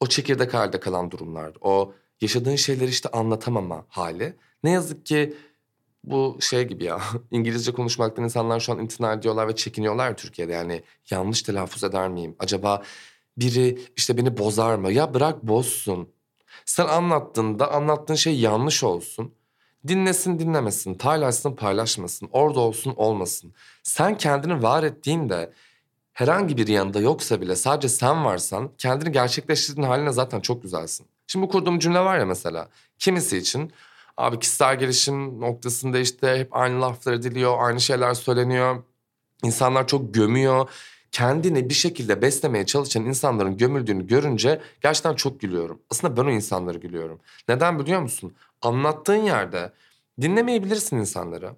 [0.00, 1.52] o çekirdek halde kalan durumlar.
[1.60, 4.36] O yaşadığın şeyleri işte anlatamama hali.
[4.64, 5.36] Ne yazık ki
[6.04, 10.52] bu şey gibi ya İngilizce konuşmaktan insanlar şu an imtina ediyorlar ve çekiniyorlar Türkiye'de.
[10.52, 12.36] Yani yanlış telaffuz eder miyim?
[12.38, 12.82] Acaba
[13.36, 14.92] biri işte beni bozar mı?
[14.92, 16.08] Ya bırak bozsun.
[16.64, 19.34] Sen anlattığında anlattığın şey yanlış olsun.
[19.88, 23.54] Dinlesin dinlemesin, paylaşsın paylaşmasın, orada olsun olmasın.
[23.82, 25.52] Sen kendini var ettiğinde
[26.12, 31.06] herhangi bir yanında yoksa bile sadece sen varsan kendini gerçekleştirdiğin haline zaten çok güzelsin.
[31.26, 32.68] Şimdi bu kurduğum cümle var ya mesela.
[32.98, 33.72] Kimisi için
[34.16, 38.82] abi kişisel gelişim noktasında işte hep aynı laflar ediliyor, aynı şeyler söyleniyor.
[39.42, 40.70] İnsanlar çok gömüyor.
[41.12, 45.82] Kendini bir şekilde beslemeye çalışan insanların gömüldüğünü görünce gerçekten çok gülüyorum.
[45.90, 47.20] Aslında ben o insanları gülüyorum.
[47.48, 48.34] Neden biliyor musun?
[48.62, 49.72] Anlattığın yerde
[50.20, 51.52] dinlemeyebilirsin insanları.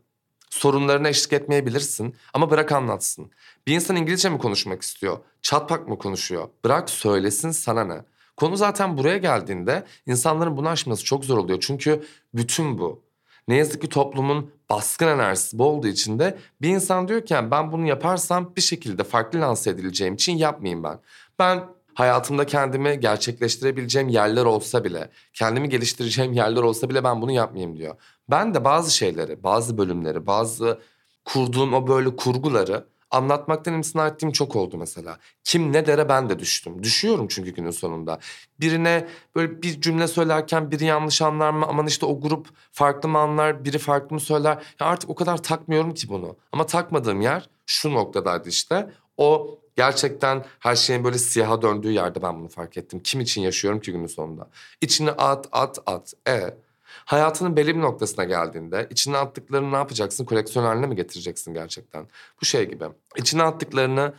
[0.50, 3.30] Sorunlarına eşlik etmeyebilirsin ama bırak anlatsın.
[3.66, 5.18] Bir insan İngilizce mi konuşmak istiyor?
[5.42, 6.48] Çatpak mı konuşuyor?
[6.64, 8.04] Bırak söylesin sana ne?
[8.36, 11.58] Konu zaten buraya geldiğinde insanların bunu aşması çok zor oluyor.
[11.60, 13.02] Çünkü bütün bu.
[13.48, 17.72] Ne yazık ki toplumun baskın enerjisi bu olduğu için de bir insan diyor ki ben
[17.72, 20.98] bunu yaparsam bir şekilde farklı lanse edileceğim için yapmayayım ben.
[21.38, 27.78] Ben hayatımda kendimi gerçekleştirebileceğim yerler olsa bile, kendimi geliştireceğim yerler olsa bile ben bunu yapmayayım
[27.78, 27.94] diyor.
[28.30, 30.80] Ben de bazı şeyleri, bazı bölümleri, bazı
[31.24, 35.18] kurduğum o böyle kurguları anlatmaktan imtina ettiğim çok oldu mesela.
[35.44, 36.82] Kim ne dere ben de düştüm.
[36.82, 38.18] Düşüyorum çünkü günün sonunda.
[38.60, 41.66] Birine böyle bir cümle söylerken biri yanlış anlar mı?
[41.68, 44.62] Aman işte o grup farklı mı anlar, biri farklı mı söyler?
[44.80, 46.36] Ya artık o kadar takmıyorum ki bunu.
[46.52, 48.90] Ama takmadığım yer şu noktadaydı işte.
[49.16, 53.00] O gerçekten her şeyin böyle siyaha döndüğü yerde ben bunu fark ettim.
[53.04, 54.48] Kim için yaşıyorum ki günün sonunda?
[54.80, 56.14] İçine at, at, at.
[56.28, 56.54] E
[57.04, 60.24] Hayatının belli bir noktasına geldiğinde içine attıklarını ne yapacaksın?
[60.24, 62.06] Koleksiyon haline mi getireceksin gerçekten?
[62.40, 62.84] Bu şey gibi.
[63.16, 64.14] İçine attıklarını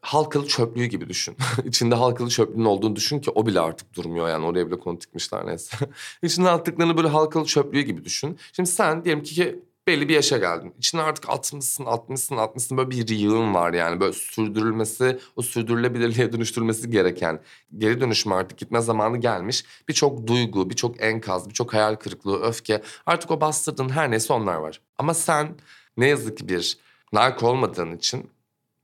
[0.00, 1.36] halkalı çöplüğü gibi düşün.
[1.64, 5.46] İçinde halkalı çöplüğün olduğunu düşün ki o bile artık durmuyor yani oraya bile konu dikmişler
[5.46, 5.76] neyse.
[6.22, 8.38] İçine attıklarını böyle halkalı çöplüğü gibi düşün.
[8.52, 10.74] Şimdi sen diyelim ki belli bir yaşa geldin.
[10.78, 14.00] İçine artık atmışsın, atmışsın, atmışsın böyle bir yığın var yani.
[14.00, 17.40] Böyle sürdürülmesi, o sürdürülebilirliğe dönüştürülmesi gereken,
[17.78, 19.64] geri dönüşme artık gitme zamanı gelmiş.
[19.88, 22.82] Birçok duygu, birçok enkaz, birçok hayal kırıklığı, öfke.
[23.06, 24.80] Artık o bastırdığın her neyse onlar var.
[24.98, 25.56] Ama sen
[25.96, 26.78] ne yazık ki bir
[27.12, 28.30] nark olmadığın için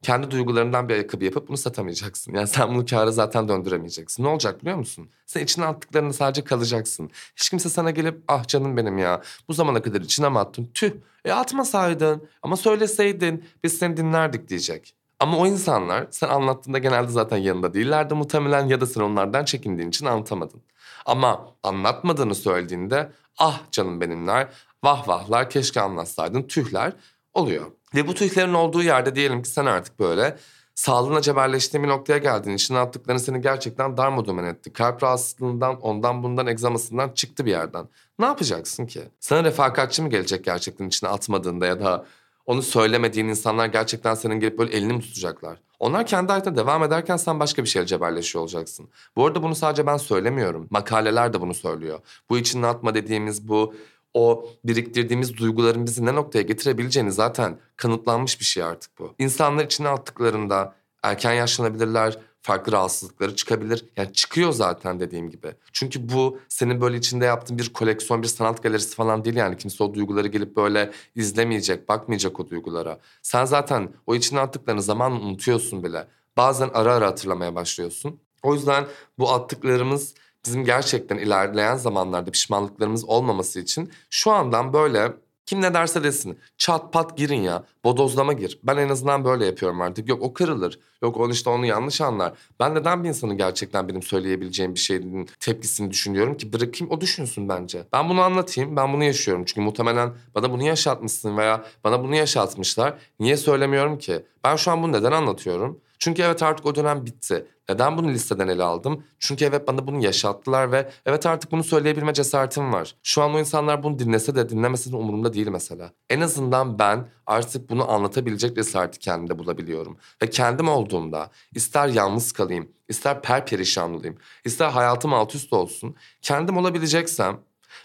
[0.02, 2.34] kendi duygularından bir ayakkabı yapıp bunu satamayacaksın.
[2.34, 4.24] Yani sen bunu kâra zaten döndüremeyeceksin.
[4.24, 5.10] Ne olacak biliyor musun?
[5.26, 7.10] Sen içine attıklarını sadece kalacaksın.
[7.36, 10.70] Hiç kimse sana gelip ah canım benim ya bu zamana kadar içine mi attın?
[10.74, 10.92] Tüh
[11.24, 14.94] e atmasaydın ama söyleseydin biz seni dinlerdik diyecek.
[15.20, 19.88] Ama o insanlar sen anlattığında genelde zaten yanında değillerdi muhtemelen ya da sen onlardan çekindiğin
[19.88, 20.62] için anlatamadın.
[21.06, 24.48] Ama anlatmadığını söylediğinde ah canım benimler,
[24.84, 26.92] vah vahlar keşke anlatsaydın tühler
[27.34, 27.66] oluyor.
[27.94, 30.36] Ve bu tüylerin olduğu yerde diyelim ki sen artık böyle
[30.74, 32.50] sağlığına cebelleştiğin bir noktaya geldin.
[32.50, 34.72] İşine attıkların seni gerçekten darmadağın etti.
[34.72, 37.88] Kalp rahatsızlığından, ondan bundan, egzamasından çıktı bir yerden.
[38.18, 39.02] Ne yapacaksın ki?
[39.20, 42.06] Sana refakatçi mi gelecek gerçekten içine atmadığında ya da
[42.46, 45.58] onu söylemediğin insanlar gerçekten senin gelip böyle elini mi tutacaklar?
[45.78, 48.88] Onlar kendi hayatına devam ederken sen başka bir şeyle cebelleşiyor olacaksın.
[49.16, 50.66] Bu arada bunu sadece ben söylemiyorum.
[50.70, 51.98] Makaleler de bunu söylüyor.
[52.30, 53.74] Bu içine atma dediğimiz bu
[54.14, 59.14] o biriktirdiğimiz duyguların bizi ne noktaya getirebileceğini zaten kanıtlanmış bir şey artık bu.
[59.18, 63.84] İnsanlar içine attıklarında erken yaşlanabilirler, farklı rahatsızlıkları çıkabilir.
[63.96, 65.54] Yani çıkıyor zaten dediğim gibi.
[65.72, 69.56] Çünkü bu senin böyle içinde yaptığın bir koleksiyon, bir sanat galerisi falan değil yani.
[69.56, 72.98] Kimse o duyguları gelip böyle izlemeyecek, bakmayacak o duygulara.
[73.22, 76.08] Sen zaten o içine attıklarını zaman unutuyorsun bile.
[76.36, 78.20] Bazen ara ara hatırlamaya başlıyorsun.
[78.42, 78.86] O yüzden
[79.18, 80.14] bu attıklarımız
[80.46, 85.12] bizim gerçekten ilerleyen zamanlarda pişmanlıklarımız olmaması için şu andan böyle
[85.46, 88.58] kim ne derse desin çat pat girin ya bodozlama gir.
[88.62, 90.08] Ben en azından böyle yapıyorum artık.
[90.08, 90.78] Yok o kırılır.
[91.02, 92.32] Yok onu işte onu yanlış anlar.
[92.60, 97.48] Ben neden bir insanın gerçekten benim söyleyebileceğim bir şeyin tepkisini düşünüyorum ki bırakayım o düşünsün
[97.48, 97.84] bence.
[97.92, 99.44] Ben bunu anlatayım ben bunu yaşıyorum.
[99.44, 102.98] Çünkü muhtemelen bana bunu yaşatmışsın veya bana bunu yaşatmışlar.
[103.20, 104.26] Niye söylemiyorum ki?
[104.44, 105.80] Ben şu an bunu neden anlatıyorum?
[105.98, 107.46] Çünkü evet artık o dönem bitti.
[107.68, 109.04] Neden bunu listeden ele aldım?
[109.18, 112.94] Çünkü evet bana bunu yaşattılar ve evet artık bunu söyleyebilme cesaretim var.
[113.02, 115.92] Şu an o insanlar bunu dinlese de dinlemese de umurumda değil mesela.
[116.10, 119.98] En azından ben artık bunu anlatabilecek cesareti kendimde bulabiliyorum.
[120.22, 125.96] Ve kendim olduğumda ister yalnız kalayım, ister perperişan olayım, ister hayatım alt üst olsun.
[126.22, 127.40] Kendim olabileceksem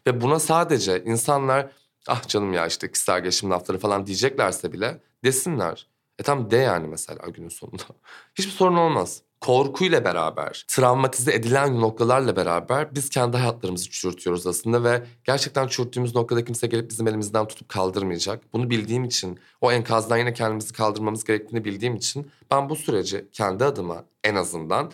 [0.08, 1.71] ve buna sadece insanlar
[2.08, 5.90] ah canım ya işte kişisel gelişim lafları falan diyeceklerse bile desinler.
[6.21, 7.84] E tam de yani mesela günün sonunda.
[8.36, 9.21] Hiçbir sorun olmaz.
[9.39, 16.45] Korkuyla beraber, travmatize edilen noktalarla beraber biz kendi hayatlarımızı çürütüyoruz aslında ve gerçekten çürüttüğümüz noktada
[16.45, 18.53] kimse gelip bizim elimizden tutup kaldırmayacak.
[18.53, 23.65] Bunu bildiğim için, o enkazdan yine kendimizi kaldırmamız gerektiğini bildiğim için ben bu süreci kendi
[23.65, 24.91] adıma en azından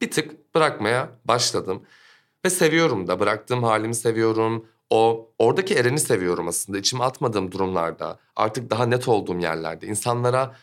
[0.00, 1.82] bir tık bırakmaya başladım.
[2.44, 6.78] Ve seviyorum da, bıraktığım halimi seviyorum, o oradaki Eren'i seviyorum aslında.
[6.78, 10.56] İçime atmadığım durumlarda, artık daha net olduğum yerlerde, insanlara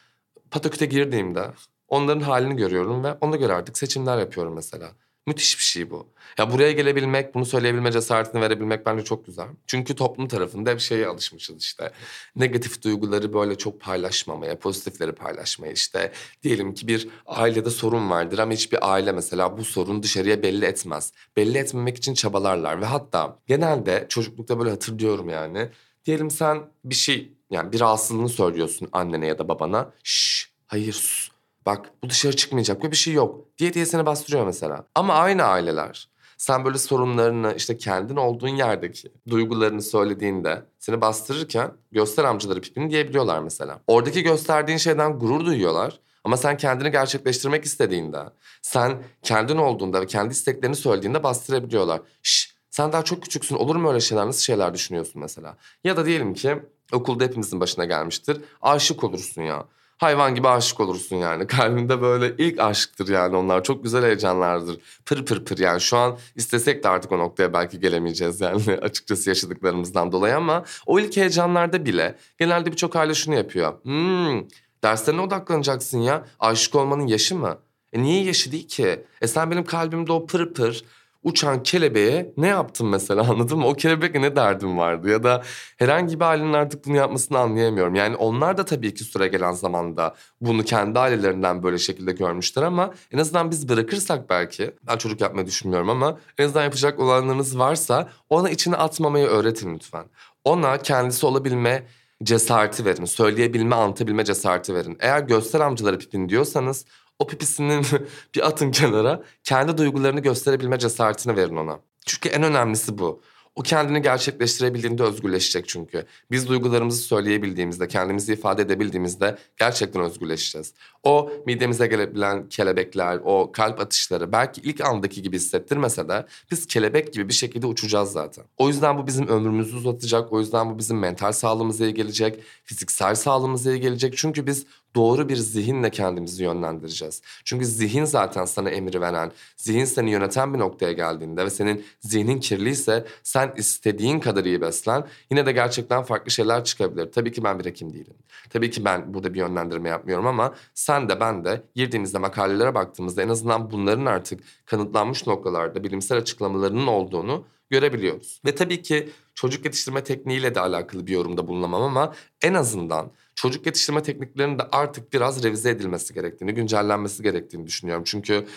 [0.52, 1.52] pataküte girdiğimde
[1.88, 4.92] onların halini görüyorum ve ona göre artık seçimler yapıyorum mesela.
[5.28, 6.14] Müthiş bir şey bu.
[6.38, 9.48] Ya buraya gelebilmek, bunu söyleyebilme cesaretini verebilmek bence çok güzel.
[9.68, 11.92] Çünkü toplum tarafında bir şeye alışmışız işte.
[12.36, 16.12] Negatif duyguları böyle çok paylaşmamaya, pozitifleri paylaşmaya işte.
[16.44, 21.14] Diyelim ki bir ailede sorun vardır ama hiçbir aile mesela bu sorun dışarıya belli etmez.
[21.38, 25.70] Belli etmemek için çabalarlar ve hatta genelde çocuklukta böyle hatırlıyorum yani.
[26.06, 29.94] Diyelim sen bir şey yani bir rahatsızlığını söylüyorsun annene ya da babana.
[30.04, 31.31] Şşş hayır sus.
[31.66, 34.86] Bak bu dışarı çıkmayacak ve bir şey yok diye diye seni bastırıyor mesela.
[34.96, 42.24] Ama aynı aileler sen böyle sorunlarını işte kendin olduğun yerdeki duygularını söylediğinde seni bastırırken göster
[42.24, 43.82] amcaları pipini diyebiliyorlar mesela.
[43.88, 46.00] Oradaki gösterdiğin şeyden gurur duyuyorlar.
[46.24, 48.20] Ama sen kendini gerçekleştirmek istediğinde,
[48.62, 52.02] sen kendin olduğunda ve kendi isteklerini söylediğinde bastırabiliyorlar.
[52.24, 55.58] Şş, sen daha çok küçüksün olur mu öyle şeyler nasıl şeyler düşünüyorsun mesela?
[55.84, 56.56] Ya da diyelim ki
[56.94, 58.42] okulda hepimizin başına gelmiştir.
[58.62, 59.66] Aşık olursun ya
[60.02, 61.48] hayvan gibi aşık olursun yani.
[61.48, 63.64] Kalbinde böyle ilk aşktır yani onlar.
[63.64, 64.78] Çok güzel heyecanlardır.
[65.06, 69.30] Pır pır pır yani şu an istesek de artık o noktaya belki gelemeyeceğiz yani açıkçası
[69.30, 73.74] yaşadıklarımızdan dolayı ama o ilk heyecanlarda bile genelde birçok aile şunu yapıyor.
[73.84, 74.48] Hmm,
[74.84, 76.26] derslerine odaklanacaksın ya.
[76.40, 77.58] Aşık olmanın yaşı mı?
[77.94, 79.06] E niye yaşı değil ki?
[79.22, 80.84] E sen benim kalbimde o pır pır
[81.24, 83.68] uçan kelebeğe ne yaptın mesela anladın mı?
[83.68, 85.44] O kelebekle ne derdim vardı ya da
[85.78, 87.96] herhangi bir ailenin artık bunu yapmasını anlayamıyorum.
[87.96, 92.94] Yani onlar da tabii ki süre gelen zamanda bunu kendi ailelerinden böyle şekilde görmüşler ama
[93.12, 98.10] en azından biz bırakırsak belki ben çocuk yapmayı düşünmüyorum ama en azından yapacak olanlarınız varsa
[98.30, 100.06] ona içine atmamayı öğretin lütfen.
[100.44, 101.84] Ona kendisi olabilme
[102.24, 103.06] cesareti verin.
[103.06, 104.98] Söyleyebilme, anlatabilme cesareti verin.
[105.00, 106.86] Eğer göster amcaları pipin diyorsanız
[107.22, 107.86] o pipisinin
[108.36, 111.80] bir atın kenara kendi duygularını gösterebilme cesaretini verin ona.
[112.06, 113.22] Çünkü en önemlisi bu.
[113.56, 116.06] O kendini gerçekleştirebildiğinde özgürleşecek çünkü.
[116.32, 120.74] Biz duygularımızı söyleyebildiğimizde, kendimizi ifade edebildiğimizde gerçekten özgürleşeceğiz.
[121.04, 127.14] O midemize gelebilen kelebekler, o kalp atışları belki ilk andaki gibi hissettirmese de biz kelebek
[127.14, 128.46] gibi bir şekilde uçacağız zaten.
[128.58, 130.34] O yüzden bu bizim ömrümüzü uzatacak.
[130.34, 134.18] O yüzden bu bizim mental sağlığımıza iyi gelecek, fiziksel sağlığımıza iyi gelecek.
[134.18, 137.22] Çünkü biz doğru bir zihinle kendimizi yönlendireceğiz.
[137.46, 142.40] Çünkü zihin zaten sana emri veren, zihin seni yöneten bir noktaya geldiğinde ve senin zihnin
[142.40, 145.08] kirliyse sen istediğin kadar iyi beslen.
[145.32, 147.12] Yine de gerçekten farklı şeyler çıkabilir.
[147.12, 148.16] Tabii ki ben bir hekim değilim.
[148.50, 153.22] Tabii ki ben burada bir yönlendirme yapmıyorum ama sen de ben de girdiğimizde makalelere baktığımızda
[153.22, 158.42] en azından bunların artık kanıtlanmış noktalarda bilimsel açıklamalarının olduğunu görebiliyoruz.
[158.46, 163.66] Ve tabii ki çocuk yetiştirme tekniğiyle de alakalı bir yorumda bulunamam ama en azından çocuk
[163.66, 168.04] yetiştirme tekniklerinin de artık biraz revize edilmesi gerektiğini, güncellenmesi gerektiğini düşünüyorum.
[168.08, 168.48] Çünkü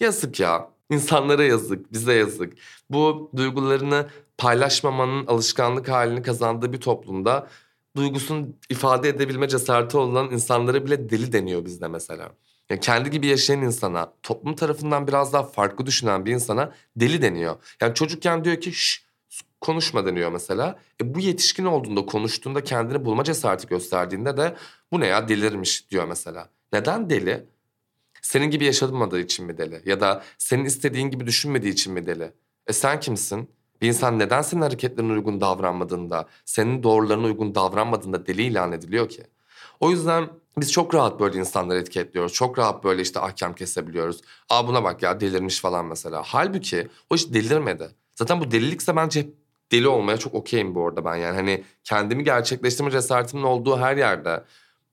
[0.00, 2.52] yazık ya, insanlara yazık, bize yazık.
[2.90, 4.06] Bu duygularını
[4.38, 7.48] paylaşmamanın alışkanlık halini kazandığı bir toplumda
[7.96, 12.30] duygusunu ifade edebilme cesareti olan insanlara bile deli deniyor bizde mesela.
[12.70, 17.56] Yani kendi gibi yaşayan insana, toplum tarafından biraz daha farklı düşünen bir insana deli deniyor.
[17.80, 19.04] Yani çocukken diyor ki şş
[19.64, 20.78] konuşma deniyor mesela.
[21.02, 24.56] E bu yetişkin olduğunda konuştuğunda kendini bulma cesareti gösterdiğinde de
[24.92, 26.48] bu ne ya delirmiş diyor mesela.
[26.72, 27.46] Neden deli?
[28.22, 29.82] Senin gibi yaşamadığı için mi deli?
[29.84, 32.32] Ya da senin istediğin gibi düşünmediği için mi deli?
[32.66, 33.50] E sen kimsin?
[33.82, 39.22] Bir insan neden senin hareketlerine uygun davranmadığında, senin doğrularına uygun davranmadığında deli ilan ediliyor ki?
[39.80, 42.32] O yüzden biz çok rahat böyle insanları etiketliyoruz.
[42.32, 44.20] Çok rahat böyle işte ahkam kesebiliyoruz.
[44.50, 46.22] Aa buna bak ya delirmiş falan mesela.
[46.26, 47.90] Halbuki o hiç delirmedi.
[48.14, 49.26] Zaten bu delilikse bence
[49.74, 51.36] deli olmaya çok okeyim bu arada ben yani.
[51.36, 54.44] Hani kendimi gerçekleştirme cesaretimin olduğu her yerde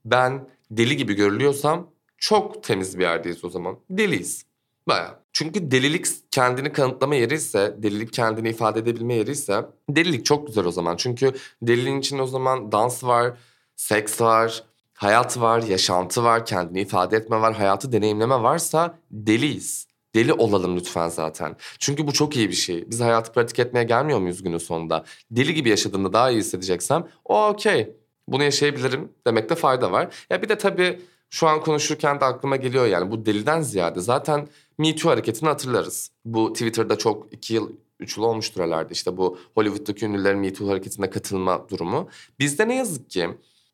[0.06, 3.78] ben deli gibi görülüyorsam çok temiz bir yerdeyiz o zaman.
[3.90, 4.46] Deliyiz.
[4.88, 5.22] Baya.
[5.34, 10.66] Çünkü delilik kendini kanıtlama yeri ise, delilik kendini ifade edebilme yeri ise delilik çok güzel
[10.66, 10.96] o zaman.
[10.96, 13.34] Çünkü deliliğin içinde o zaman dans var,
[13.76, 14.64] seks var,
[14.94, 19.88] hayat var, yaşantı var, kendini ifade etme var, hayatı deneyimleme varsa deliyiz.
[20.16, 21.56] Deli olalım lütfen zaten.
[21.80, 22.90] Çünkü bu çok iyi bir şey.
[22.90, 25.06] Biz hayatı pratik etmeye gelmiyor muyuz günün sonunda?
[25.32, 27.96] Deli gibi yaşadığında daha iyi hissedeceksem okey.
[28.28, 30.16] Bunu yaşayabilirim demekte fayda var.
[30.30, 34.48] Ya bir de tabii şu an konuşurken de aklıma geliyor yani bu deliden ziyade zaten
[34.78, 36.12] Me Too hareketini hatırlarız.
[36.26, 40.70] Bu Twitter'da çok iki yıl, üç yıl olmuştur herhalde işte bu Hollywood'daki ünlülerin Me Too
[40.70, 42.10] hareketine katılma durumu.
[42.40, 43.30] Bizde ne yazık ki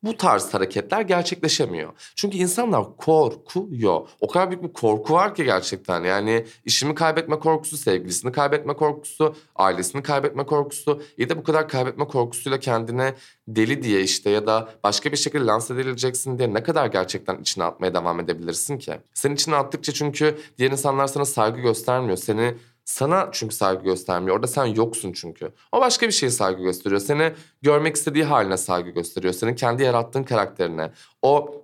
[0.07, 1.93] bu tarz hareketler gerçekleşemiyor.
[2.15, 4.09] Çünkü insanlar korkuyor.
[4.19, 6.03] O kadar büyük bir korku var ki gerçekten.
[6.03, 11.01] Yani işimi kaybetme korkusu, sevgilisini kaybetme korkusu, ailesini kaybetme korkusu.
[11.17, 13.13] Ya da bu kadar kaybetme korkusuyla kendine
[13.47, 17.63] deli diye işte ya da başka bir şekilde lanse edileceksin diye ne kadar gerçekten içine
[17.63, 18.93] atmaya devam edebilirsin ki?
[19.13, 22.17] Sen içine attıkça çünkü diğer insanlar sana saygı göstermiyor.
[22.17, 22.55] Seni
[22.87, 24.35] sana çünkü saygı göstermiyor.
[24.35, 25.51] Orada sen yoksun çünkü.
[25.71, 27.01] O başka bir şeye saygı gösteriyor.
[27.01, 29.33] Seni görmek istediği haline saygı gösteriyor.
[29.33, 30.91] Senin kendi yarattığın karakterine.
[31.21, 31.63] O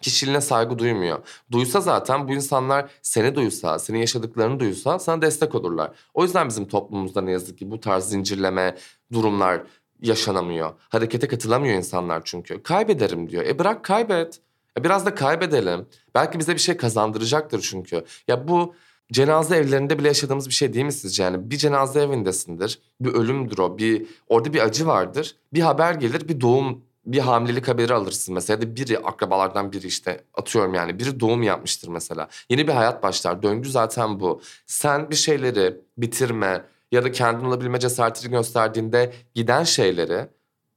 [0.00, 1.18] kişiliğine saygı duymuyor.
[1.50, 5.90] Duysa zaten bu insanlar seni duysa, senin yaşadıklarını duysa sana destek olurlar.
[6.14, 8.76] O yüzden bizim toplumumuzda ne yazık ki bu tarz zincirleme
[9.12, 9.62] durumlar
[10.00, 10.72] yaşanamıyor.
[10.88, 12.62] Harekete katılamıyor insanlar çünkü.
[12.62, 13.44] Kaybederim diyor.
[13.46, 14.40] E bırak kaybet.
[14.78, 15.86] E biraz da kaybedelim.
[16.14, 18.04] Belki bize bir şey kazandıracaktır çünkü.
[18.28, 18.74] Ya bu
[19.12, 21.22] cenaze evlerinde bile yaşadığımız bir şey değil mi sizce?
[21.22, 22.78] Yani bir cenaze evindesindir.
[23.00, 23.78] Bir ölümdür o.
[23.78, 25.36] Bir, orada bir acı vardır.
[25.52, 29.86] Bir haber gelir, bir doğum bir hamilelik haberi alırsın mesela ya da biri akrabalardan biri
[29.86, 32.28] işte atıyorum yani biri doğum yapmıştır mesela.
[32.50, 33.42] Yeni bir hayat başlar.
[33.42, 34.40] Döngü zaten bu.
[34.66, 40.26] Sen bir şeyleri bitirme ya da kendin olabilme cesaretini gösterdiğinde giden şeyleri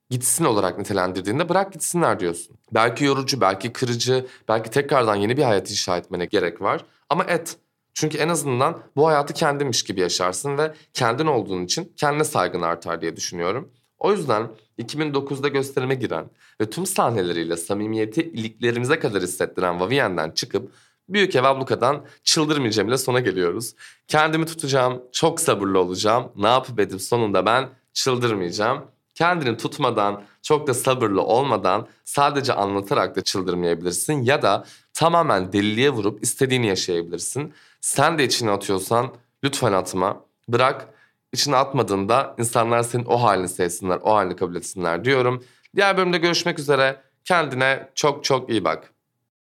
[0.09, 2.57] gitsin olarak nitelendirdiğinde bırak gitsinler diyorsun.
[2.71, 6.85] Belki yorucu, belki kırıcı, belki tekrardan yeni bir hayat inşa etmene gerek var.
[7.09, 7.57] Ama et.
[7.93, 13.01] Çünkü en azından bu hayatı kendinmiş gibi yaşarsın ve kendin olduğun için kendine saygın artar
[13.01, 13.71] diye düşünüyorum.
[13.99, 14.47] O yüzden
[14.79, 16.25] 2009'da gösterime giren
[16.61, 20.71] ve tüm sahneleriyle samimiyeti iliklerimize kadar hissettiren Vaviyen'den çıkıp
[21.09, 23.75] Büyük Ev Abluka'dan çıldırmayacağım ile sona geliyoruz.
[24.07, 26.31] Kendimi tutacağım, çok sabırlı olacağım.
[26.35, 28.85] Ne yapıp edip sonunda ben çıldırmayacağım.
[29.15, 34.21] Kendini tutmadan, çok da sabırlı olmadan sadece anlatarak da çıldırmayabilirsin.
[34.21, 37.53] Ya da tamamen deliliğe vurup istediğini yaşayabilirsin.
[37.81, 40.25] Sen de içine atıyorsan lütfen atma.
[40.47, 40.87] Bırak
[41.33, 45.43] içine atmadığında insanlar senin o halini sevsinler, o halini kabul etsinler diyorum.
[45.75, 47.01] Diğer bölümde görüşmek üzere.
[47.25, 48.93] Kendine çok çok iyi bak.